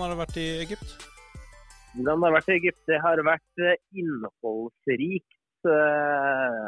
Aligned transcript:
har 0.00 0.12
det 0.12 0.20
vært 0.20 0.38
i 0.40 0.46
Egypt? 0.62 0.92
Hvordan 1.92 2.22
det 2.22 2.28
har 2.28 2.36
vært 2.38 2.48
i 2.48 2.54
Egypt? 2.56 2.82
Det 2.88 3.00
har 3.04 3.22
vært 3.26 3.62
eh, 3.62 3.80
innholdsrikt, 4.00 5.40
uh, 5.68 6.62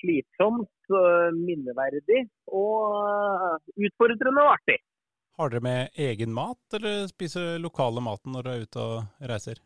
slitsomt, 0.00 0.72
uh, 0.90 1.28
minneverdig 1.36 2.24
og 2.50 3.60
utfordrende 3.78 4.42
og 4.42 4.56
artig. 4.56 4.80
Har 5.38 5.52
dere 5.52 5.64
med 5.64 6.02
egen 6.08 6.34
mat, 6.34 6.60
eller 6.76 7.06
spiser 7.12 7.62
lokale 7.62 8.02
maten 8.04 8.34
når 8.34 8.48
dere 8.48 8.56
er 8.58 8.66
ute 8.66 8.88
og 8.88 9.30
reiser? 9.30 9.62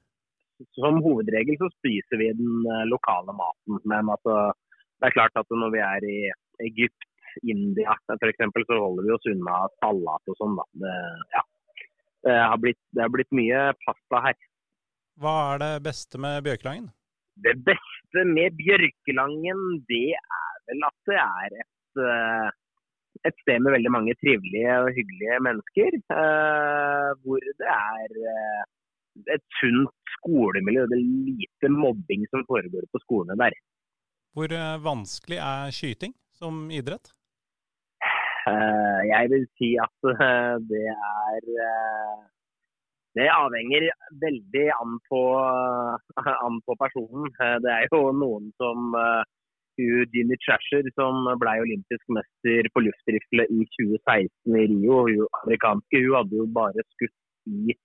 Som 0.77 1.01
hovedregel 1.05 1.57
så 1.61 1.73
spiser 1.74 2.21
vi 2.21 2.30
den 2.37 2.69
lokale 2.88 3.33
maten. 3.37 3.80
Men 3.85 4.13
altså, 4.13 4.37
det 5.01 5.09
er 5.09 5.16
klart 5.16 5.41
at 5.41 5.51
når 5.52 5.73
vi 5.74 5.83
er 5.85 6.07
i 6.09 6.21
Egypt, 6.69 7.09
India 7.43 7.97
f.eks., 8.15 8.41
så 8.69 8.79
holder 8.80 9.05
vi 9.05 9.13
oss 9.16 9.29
unna 9.33 9.59
salat 9.83 10.33
og 10.33 10.38
sånn. 10.38 10.57
Det, 10.80 10.95
ja. 11.35 11.43
Det, 12.27 12.37
har 12.37 12.59
blitt, 12.62 12.80
det 12.95 13.05
har 13.05 13.12
blitt 13.15 13.33
mye 13.35 13.62
pasta 13.87 14.23
her. 14.29 14.37
Hva 15.23 15.35
er 15.55 15.62
det 15.62 15.73
beste 15.87 16.21
med 16.21 16.43
Bjørkelangen? 16.45 16.91
Det 17.45 17.55
beste 17.65 18.25
med 18.29 18.57
Bjørkelangen, 18.59 19.62
det 19.89 20.12
er 20.16 20.55
vel 20.69 20.87
at 20.89 20.97
det 21.09 21.19
er 21.23 21.59
et, 21.62 22.01
eh, 22.05 22.49
et 23.30 23.43
sted 23.45 23.62
med 23.65 23.77
veldig 23.77 23.93
mange 23.95 24.16
trivelige 24.21 24.79
og 24.83 24.91
hyggelige 24.97 25.39
mennesker. 25.47 25.99
Eh, 26.16 27.11
hvor 27.23 27.49
det 27.63 27.71
er 27.77 28.19
eh, 28.35 28.63
et 29.37 29.45
sunt 29.60 30.15
skolemiljø. 30.19 30.87
Det 30.91 30.99
er 30.99 31.09
lite 31.30 31.73
mobbing 31.73 32.27
som 32.32 32.45
foregår 32.51 32.88
på 32.93 33.02
skolene 33.04 33.38
der. 33.41 33.57
Hvor 34.37 34.52
vanskelig 34.85 35.38
er 35.41 35.73
skyting 35.73 36.13
som 36.37 36.66
idrett? 36.69 37.15
Jeg 39.10 39.30
vil 39.32 39.46
si 39.59 39.74
at 39.82 40.10
det 40.71 40.87
er 40.93 41.52
det 43.16 43.30
avhenger 43.32 43.87
veldig 44.21 44.66
an 44.76 44.98
på, 45.09 45.21
an 46.46 46.59
på, 46.66 46.76
personen. 46.82 47.30
Det 47.65 47.73
er 47.73 47.87
jo 47.88 48.10
noen 48.13 48.51
som 48.60 48.93
Jimmy 49.76 50.37
Trasher, 50.45 50.85
som 50.96 51.24
ble 51.40 51.54
olympisk 51.65 52.04
mester 52.13 52.68
på 52.74 52.85
luftrifle 52.85 53.46
i 53.52 53.65
2016 53.79 54.60
i 54.60 54.66
Rio. 54.73 55.02
Hun 55.09 55.24
amerikanske 55.43 56.02
hun 56.04 56.16
hadde 56.18 56.41
jo 56.41 56.48
bare 56.60 56.85
skutt 56.95 57.16
i 57.48 57.76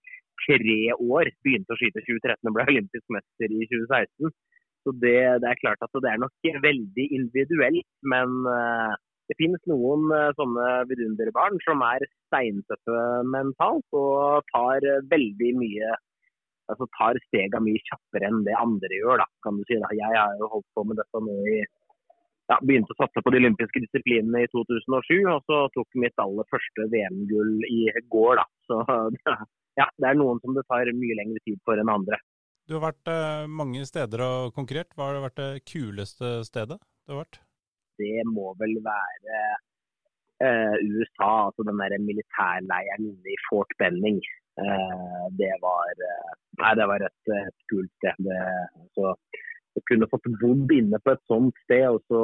tre 0.45 0.79
år. 0.97 1.31
Begynte 1.45 1.75
å 1.75 1.79
skyte 1.79 2.01
i 2.01 2.07
2013 2.07 2.51
og 2.51 2.57
ble 2.57 2.67
olympisk 2.73 3.15
mester 3.15 3.55
i 3.55 3.67
2016. 3.71 4.33
Så 4.81 4.93
det, 4.97 5.17
det, 5.43 5.47
er 5.47 5.61
klart 5.61 5.83
at 5.85 5.99
det 6.01 6.09
er 6.09 6.21
nok 6.21 6.61
veldig 6.63 7.07
individuelt, 7.13 7.89
men 8.13 8.31
uh, 8.49 8.95
det 9.31 9.39
finnes 9.39 9.63
noen 9.71 10.11
uh, 10.11 10.29
sånne 10.35 10.69
vidunderbarn 10.91 11.59
som 11.63 11.83
er 11.87 12.03
steintøffe 12.27 13.03
mentalt 13.31 13.97
og 13.97 14.47
tar 14.51 14.83
veldig 15.11 15.51
mye 15.59 15.95
altså 16.71 16.87
tar 16.97 17.19
stega 17.27 17.61
mye 17.63 17.81
kjappere 17.87 18.29
enn 18.29 18.41
det 18.47 18.57
andre 18.59 18.97
gjør. 18.99 19.21
da, 19.23 19.27
kan 19.45 19.59
du 19.59 19.63
si. 19.67 19.77
Da. 19.81 19.91
Jeg 19.97 20.17
har 20.17 20.35
jo 20.39 20.49
holdt 20.55 20.67
på 20.75 20.85
med 20.87 20.99
dette 21.01 21.23
nå 21.27 21.37
i 21.51 21.61
ja, 22.49 22.57
Begynte 22.67 22.91
å 22.91 22.99
satse 22.99 23.21
på 23.23 23.31
de 23.31 23.39
olympiske 23.39 23.79
disiplinene 23.79 24.43
i 24.43 24.49
2007, 24.51 25.21
og 25.31 25.45
så 25.47 25.59
tok 25.71 25.99
mitt 26.03 26.17
aller 26.19 26.47
første 26.51 26.87
VM-gull 26.91 27.61
i 27.69 27.85
går. 28.11 28.41
da. 28.41 28.45
Så 28.67 28.81
ja, 29.79 29.87
det 29.87 30.09
er 30.09 30.19
noen 30.19 30.41
som 30.43 30.57
det 30.57 30.65
tar 30.67 30.91
mye 30.97 31.19
lengre 31.21 31.39
tid 31.47 31.61
for 31.67 31.79
enn 31.79 31.91
andre. 31.91 32.19
Du 32.67 32.75
har 32.77 32.89
vært 32.89 33.11
uh, 33.11 33.47
mange 33.47 33.85
steder 33.87 34.25
og 34.25 34.51
konkurrert. 34.57 34.91
Hva 34.97 35.09
har 35.09 35.23
vært 35.23 35.39
det 35.39 35.63
kuleste 35.71 36.41
stedet 36.47 36.79
du 36.79 37.15
har 37.15 37.23
vært? 37.23 37.41
Det 37.99 38.23
må 38.29 38.53
vel 38.61 38.77
være 38.85 39.39
eh, 40.45 40.75
USA, 40.93 41.31
altså 41.47 41.65
den 41.67 41.81
der 41.81 41.97
militærleiren 42.09 43.09
inne 43.11 43.35
i 43.35 43.41
Fort 43.49 43.71
Benning. 43.79 44.21
Eh, 44.61 45.25
det 45.39 45.53
var, 45.63 45.93
uh, 46.11 46.31
nei, 46.61 46.73
det 46.79 46.87
var 46.91 47.05
et, 47.07 47.21
et 47.37 47.57
kult 47.71 47.91
sted. 47.99 48.17
Det, 48.27 48.41
så 48.97 49.13
å 49.71 49.81
kunne 49.87 50.09
fått 50.11 50.27
bodd 50.41 50.71
inne 50.75 50.99
på 50.99 51.13
et 51.13 51.21
sånt 51.31 51.55
sted 51.63 51.85
og 51.87 52.01
så 52.11 52.21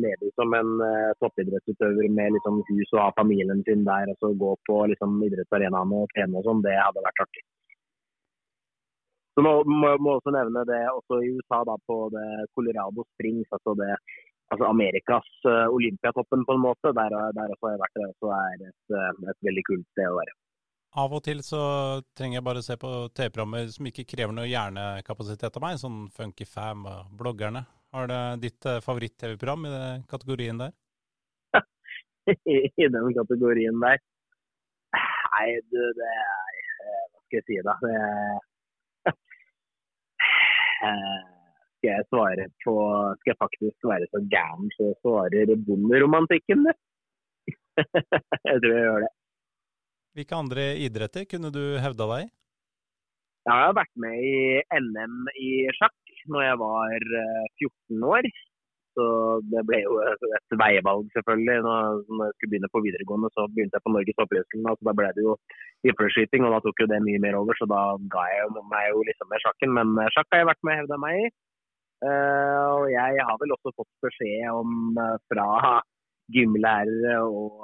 leve 0.00 0.28
som 0.36 0.52
en 0.58 0.74
uh, 0.82 1.14
toppidrettsutøver 1.22 2.10
med 2.12 2.36
liksom, 2.36 2.60
hus 2.68 2.92
og 2.92 3.00
ha 3.00 3.08
familien 3.16 3.62
sin 3.68 3.86
der 3.88 4.12
og 4.12 4.20
så 4.20 4.32
gå 4.42 4.52
på 4.68 4.82
liksom, 4.92 5.16
idrettsarenaene 5.28 6.02
og 6.04 6.12
trene 6.12 6.38
og 6.40 6.48
sånn, 6.48 6.60
det 6.66 6.76
hadde 6.76 7.04
vært 7.06 7.24
artig. 7.24 7.46
Så 9.32 9.44
må, 9.44 9.54
må, 9.64 9.94
må 10.04 10.18
også 10.18 10.34
nevne 10.34 10.66
det 10.68 10.82
også 10.92 11.22
i 11.24 11.32
USA, 11.38 11.62
da, 11.64 11.78
på 11.88 11.96
det 12.12 12.26
Colorado 12.52 13.06
Springs. 13.14 13.48
altså 13.56 13.72
det 13.80 13.94
altså 14.52 14.68
Amerikas 14.68 15.28
uh, 15.48 15.66
Olympiatoppen, 15.72 16.44
på 16.46 16.52
en 16.56 16.64
måte. 16.66 16.92
Der, 16.98 17.16
der 17.36 17.52
også 17.54 17.66
har 17.66 17.74
jeg 17.74 17.82
vært. 17.82 17.96
Det 17.96 18.08
også 18.10 18.32
er 18.36 18.64
et, 18.68 18.82
uh, 18.92 19.30
et, 19.32 19.40
veldig 19.48 19.64
kult 19.68 19.86
sted 19.94 20.08
å 20.08 20.18
være. 20.20 20.36
Av 21.02 21.14
og 21.16 21.22
til 21.24 21.40
så 21.40 21.62
trenger 22.18 22.36
jeg 22.38 22.44
bare 22.44 22.64
se 22.64 22.76
på 22.76 22.90
TV-programmer 23.16 23.70
som 23.72 23.88
ikke 23.88 24.04
krever 24.10 24.34
noe 24.36 24.50
hjernekapasitet 24.50 25.56
av 25.56 25.64
meg, 25.64 25.80
sånn 25.80 26.02
Funky 26.12 26.44
Fam 26.48 26.84
og 26.90 27.14
bloggerne. 27.16 27.64
Har 27.96 28.08
det 28.12 28.22
ditt 28.44 28.68
uh, 28.68 28.80
favoritt-TV-program 28.84 29.68
i 29.68 29.74
den 29.74 30.06
kategorien 30.12 30.60
der? 30.60 30.76
I 32.36 32.88
den 32.92 33.12
kategorien 33.16 33.80
der? 33.80 33.98
Nei, 35.32 35.46
du, 35.72 35.80
det 35.96 36.08
er 36.12 36.24
Hva 36.84 37.20
skal 37.24 37.38
jeg 37.40 37.46
si, 37.48 37.60
da? 37.64 37.74
Det 37.80 37.94
skal 41.82 41.96
jeg 41.98 42.08
svare 42.12 42.44
på 42.62 42.74
Skal 43.20 43.32
jeg 43.32 43.40
faktisk 43.42 43.88
være 43.90 44.06
så 44.12 44.22
gæren 44.30 44.70
så 44.76 44.92
jeg 44.92 44.98
svarer 45.02 45.56
bonderomantikken, 45.66 46.68
du? 46.68 46.72
jeg 48.50 48.62
tror 48.62 48.72
jeg 48.76 48.86
gjør 48.86 49.02
det. 49.02 49.10
Hvilke 50.12 50.38
andre 50.38 50.64
idretter 50.86 51.26
kunne 51.26 51.50
du 51.50 51.64
hevda 51.82 52.06
deg 52.12 52.28
i? 52.28 52.30
Jeg 53.42 53.58
har 53.58 53.74
vært 53.74 53.94
med 53.98 54.22
i 54.22 54.36
NM 54.78 55.14
i 55.34 55.50
sjakk 55.74 55.98
når 56.30 56.44
jeg 56.46 56.58
var 56.60 57.06
14 57.58 57.66
eh, 57.66 58.08
år. 58.14 58.28
Så 58.92 59.04
det 59.48 59.62
ble 59.66 59.78
jo 59.80 59.96
et 60.04 60.54
veivalg, 60.60 61.06
selvfølgelig. 61.16 61.62
Når, 61.64 62.02
jeg 62.28 62.34
skulle 62.36 62.50
begynne 62.52 62.70
på 62.74 62.82
videregående, 62.84 63.30
så 63.32 63.46
begynte 63.48 63.80
jeg 63.80 63.86
på 63.86 63.94
Norges 63.94 64.20
hoppidrettsskole. 64.20 64.68
Altså, 64.68 64.84
da 64.88 64.94
ble 64.98 65.08
det 65.16 65.24
jo 65.24 65.36
rifleskyting, 65.88 66.44
og 66.44 66.54
da 66.54 66.60
tok 66.62 66.84
jo 66.84 66.90
det 66.92 67.00
mye 67.06 67.22
mer 67.24 67.38
over. 67.40 67.56
Så 67.58 67.66
da 67.72 67.80
ga 68.12 68.26
jeg 68.34 68.52
meg 68.74 68.90
jo 68.92 69.06
liksom 69.08 69.32
med 69.32 69.42
sjakken. 69.42 69.74
Men 69.80 69.96
eh, 69.96 70.12
sjakk 70.14 70.28
har 70.30 70.44
jeg 70.44 70.50
vært 70.52 70.62
med 70.68 70.76
og 70.76 70.82
hevda 70.82 71.00
meg 71.06 71.24
i. 71.24 71.32
Uh, 72.02 72.82
og 72.82 72.88
jeg 72.90 73.22
har 73.22 73.36
vel 73.38 73.52
også 73.54 73.70
fått 73.78 73.90
beskjed 74.02 74.48
om 74.50 74.96
uh, 74.98 75.14
fra 75.30 75.46
gymlærere 76.34 77.20
og, 77.22 77.60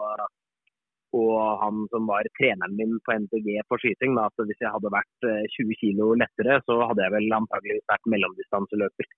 og, 1.19 1.33
han 1.63 1.81
som 1.91 2.07
var 2.07 2.29
treneren 2.39 2.77
min 2.79 2.95
på 3.03 3.17
NTG 3.25 3.49
på 3.67 3.79
skyting, 3.83 4.15
da, 4.15 4.29
at 4.31 4.47
hvis 4.47 4.63
jeg 4.63 4.71
hadde 4.71 4.93
vært 4.95 5.27
uh, 5.27 5.41
eh, 5.41 5.49
20 5.57 5.81
kg 5.81 6.03
lettere, 6.23 6.61
så 6.69 6.77
hadde 6.85 7.03
jeg 7.03 7.17
vel 7.17 7.35
antageligvis 7.41 7.91
vært 7.91 8.11
mellomdistanseløper. 8.15 9.11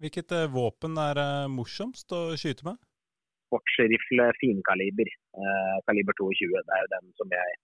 Hvilket 0.00 0.32
våpen 0.54 0.96
er 0.96 1.20
morsomst 1.52 2.16
å 2.16 2.22
skyte 2.40 2.64
med? 2.70 2.80
Sportsrifle 3.50 4.30
finkaliber, 4.40 5.10
kaliber 5.84 6.16
22. 6.16 6.48
Det 6.54 6.72
er 6.72 6.86
jo 6.86 6.92
den 6.94 7.10
som 7.18 7.34
jeg 7.34 7.58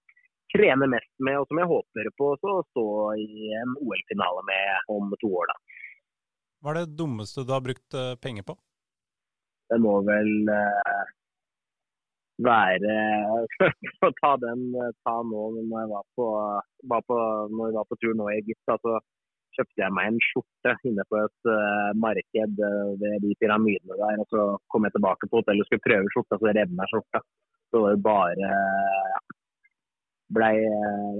trener 0.52 0.90
mest 0.90 1.12
med, 1.16 1.38
og 1.40 1.48
som 1.48 1.62
jeg 1.62 1.70
håper 1.70 2.10
på 2.20 2.28
å 2.36 2.60
stå 2.74 2.86
i 3.22 3.54
en 3.56 3.72
OL-finale 3.80 4.44
med 4.50 4.92
om 4.92 5.14
to 5.22 5.30
år. 5.32 5.48
da. 5.54 5.56
Hva 6.66 6.72
er 6.74 6.80
det 6.82 6.96
dummeste 6.98 7.44
du 7.46 7.52
har 7.54 7.62
brukt 7.62 7.94
eh, 7.94 8.16
penger 8.18 8.42
på? 8.42 8.56
Det 9.70 9.76
må 9.78 9.92
vel 10.02 10.50
uh, 10.50 11.04
være 12.42 12.96
å 14.08 14.10
ta 14.18 14.32
den 14.42 14.64
ta 15.06 15.14
nå 15.30 15.44
når 15.56 15.76
jeg 15.76 15.90
var 15.92 16.08
på, 16.18 16.26
var 16.90 17.04
på, 17.06 17.18
når 17.54 17.70
jeg 17.70 17.76
var 17.78 17.86
på 17.86 17.98
tur 18.02 18.18
nå 18.18 18.26
i 18.32 18.40
Egypt. 18.40 18.74
Altså, 18.74 18.98
kjøpte 19.54 19.84
jeg 19.84 19.94
meg 19.94 20.10
en 20.10 20.20
skjorte 20.26 20.74
inne 20.90 21.06
på 21.06 21.22
et 21.22 21.50
uh, 21.54 21.94
marked 22.02 22.58
ved 23.04 23.16
de 23.22 23.38
pyramidene 23.38 24.02
der. 24.02 24.26
og 24.26 24.34
Så 24.34 24.50
kom 24.74 24.90
jeg 24.90 24.98
tilbake 24.98 25.30
på 25.30 25.44
hotellet 25.44 25.62
og 25.62 25.70
skulle 25.70 25.86
prøve 25.86 26.14
skjorta, 26.16 26.42
så 26.42 26.50
revna 26.50 26.90
skjorta. 26.90 27.22
Så 27.70 27.78
det 27.78 27.84
var 27.86 27.94
jo 27.94 28.04
bare 28.10 28.50
ja, 28.50 29.22
ble, 30.34 30.48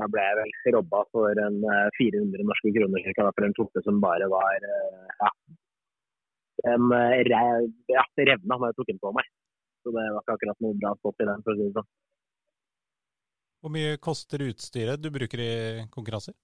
da 0.00 0.08
ble 0.11 0.25
jeg 0.25 0.38
vel 0.41 0.75
robba 0.76 1.03
for 1.14 1.43
en 1.43 1.61
400 1.99 2.41
eh, 2.41 2.47
norske 2.49 2.73
kroner 2.75 3.05
cirka, 3.05 3.29
for 3.31 3.47
en 3.47 3.55
skjorte 3.56 3.82
som 3.87 4.00
bare 4.03 4.26
var 4.32 4.67
eh, 4.67 5.12
ja, 5.20 5.31
en 6.73 6.91
rev, 7.31 7.69
ja, 7.93 8.03
revna 8.31 8.58
når 8.58 8.73
jeg 8.73 8.79
tok 8.81 8.91
den 8.91 9.05
på 9.05 9.14
meg. 9.14 9.31
Så 9.85 9.94
det 9.94 10.03
var 10.03 10.25
ikke 10.25 10.37
akkurat 10.38 10.64
noe 10.64 10.81
bra 10.81 10.93
spot 10.99 11.23
i 11.23 11.29
den, 11.31 11.47
for 11.47 11.55
å 11.55 11.58
si 11.58 11.69
det 11.69 11.76
sånn. 11.79 11.91
Hvor 13.62 13.73
mye 13.75 13.97
koster 14.03 14.43
utstyret 14.47 15.03
du 15.03 15.11
bruker 15.14 15.43
i 15.43 15.55
konkurranser? 15.94 16.35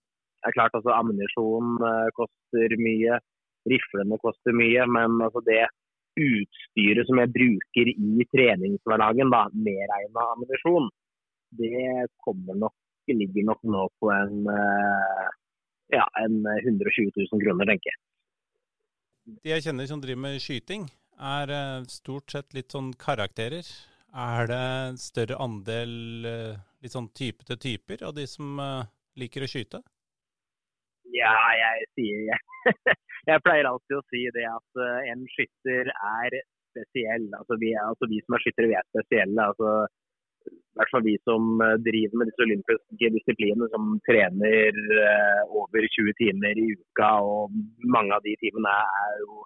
Det 0.42 0.50
er 0.50 0.56
klart, 0.56 0.74
altså 0.74 0.90
Ammunisjon 0.94 1.76
koster 2.16 2.74
mye, 2.82 3.18
riflene 3.70 4.18
koster 4.22 4.54
mye. 4.58 4.86
Men 4.90 5.20
altså 5.22 5.42
det 5.46 5.64
utstyret 6.18 7.08
som 7.08 7.20
jeg 7.22 7.32
bruker 7.34 7.90
i 7.92 8.26
treningshverdagen, 8.34 9.30
da, 9.32 9.44
medregna 9.54 10.26
ammunisjon, 10.34 10.90
det 11.58 12.08
kommer 12.24 12.56
nok, 12.56 12.74
ligger 13.12 13.44
nok 13.44 13.62
nå 13.68 13.84
på 14.00 14.10
en, 14.14 14.46
eh, 14.48 15.28
ja, 15.96 16.06
en 16.24 16.40
120 16.46 17.10
000 17.16 17.42
kroner, 17.44 17.68
tenker 17.68 17.92
jeg. 17.92 18.00
De 19.42 19.52
jeg 19.52 19.64
kjenner 19.66 19.88
som 19.90 20.00
driver 20.02 20.22
med 20.24 20.42
skyting, 20.42 20.88
er 21.20 21.52
eh, 21.52 21.88
stort 21.92 22.32
sett 22.32 22.56
litt 22.56 22.72
sånn 22.72 22.92
karakterer. 22.98 23.66
Er 24.12 24.48
det 24.48 24.60
en 24.60 25.00
større 25.00 25.38
andel 25.40 25.92
litt 26.82 26.92
sånn 26.92 27.08
type 27.16 27.46
til 27.48 27.60
typer 27.60 28.02
av 28.04 28.12
de 28.16 28.26
som 28.28 28.58
liker 29.16 29.46
å 29.46 29.48
skyte? 29.48 29.80
Ja, 31.16 31.32
jeg 31.56 31.86
sier 31.96 32.26
jeg, 32.28 32.74
jeg 33.30 33.44
pleier 33.46 33.70
alltid 33.70 33.96
å 33.96 34.04
si 34.12 34.26
det 34.36 34.44
at 34.50 34.82
en 35.14 35.24
skytter 35.32 35.88
er 35.88 36.36
spesiell. 36.72 37.24
Altså 37.38 37.56
vi, 37.60 37.72
altså 37.80 38.08
vi 38.12 38.20
som 38.26 38.36
er 38.36 38.44
skyttere, 38.44 38.68
vi 38.68 38.76
er 38.76 38.88
spesielle. 38.92 39.48
altså 39.48 39.72
i 40.72 40.80
hvert 40.80 40.92
fall 40.92 41.04
vi 41.04 41.14
som 41.28 41.60
eh, 41.60 41.78
driver 41.84 42.18
med 42.18 42.30
disse 42.30 42.44
olympiske 42.46 43.08
disiplinene, 43.16 43.68
som 43.74 43.90
trener 44.08 44.78
eh, 45.04 45.40
over 45.52 45.84
20 45.96 46.14
timer 46.20 46.60
i 46.62 46.68
uka. 46.72 47.10
og 47.20 47.52
Mange 47.92 48.16
av 48.16 48.24
de 48.24 48.32
timene 48.40 48.72
er 49.02 49.18
jo 49.20 49.42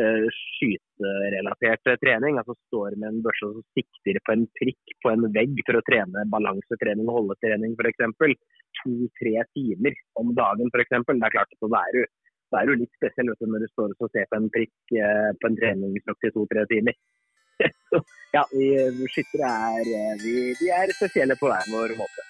uh, 0.00 0.26
skyterelatert 0.40 1.86
trening. 2.02 2.40
altså 2.40 2.56
Står 2.66 2.98
med 2.98 3.12
en 3.12 3.22
børse 3.22 3.46
og 3.46 3.62
sikter 3.78 4.18
på 4.26 4.34
en 4.34 4.44
prikk 4.58 4.96
på 5.06 5.14
en 5.14 5.28
vegg 5.38 5.54
for 5.68 5.78
å 5.78 5.84
trene 5.86 6.26
balansetrening 6.34 7.06
og 7.06 7.20
holdetrening 7.20 7.78
f.eks. 7.78 8.34
To-tre 8.82 9.46
timer 9.54 9.98
om 10.18 10.34
dagen 10.34 10.72
f.eks. 10.74 10.96
Det 10.98 11.16
er 11.16 11.36
klart 11.38 11.54
at 11.54 11.68
da 11.76 11.84
er 11.84 11.94
du, 11.94 12.16
da 12.50 12.60
er 12.60 12.72
du 12.72 12.82
litt 12.82 12.98
spesiell 12.98 13.30
når 13.30 13.62
du 13.62 13.70
står 13.70 13.94
og 13.94 14.10
ser 14.10 14.26
på 14.32 14.40
en 14.40 14.50
prikk 14.50 14.74
på 14.90 15.52
en 15.52 15.60
treningsøkt 15.62 16.26
i 16.26 16.34
to-tre 16.34 16.66
timer. 16.74 16.98
Ja, 18.36 18.42
vi 18.52 19.06
skyttere 19.08 19.48
er, 19.48 19.86
eh, 19.96 20.16
vi, 20.20 20.32
vi 20.60 20.68
er 20.68 20.90
spesielle 20.92 21.36
på 21.40 21.48
hver 21.48 21.70
vår 21.72 21.96
måte. 21.96 22.24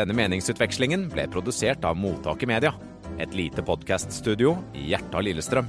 Denne 0.00 0.14
meningsutvekslingen 0.16 1.10
ble 1.12 1.26
produsert 1.28 1.84
av 1.84 1.98
Mottaket 1.98 2.48
Media 2.48 2.72
et 3.18 3.34
lite 3.34 3.64
podkaststudio 3.66 4.54
i 4.76 4.90
hjertet 4.92 5.16
av 5.16 5.26
Lillestrøm. 5.26 5.68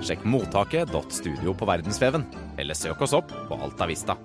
Sjekk 0.00 0.24
mottaket.studio 0.24 1.54
på 1.54 1.68
verdensveven, 1.68 2.24
eller 2.58 2.78
søk 2.78 3.04
oss 3.04 3.16
opp 3.16 3.32
på 3.48 3.60
Alta 3.60 3.88
Vista. 3.90 4.16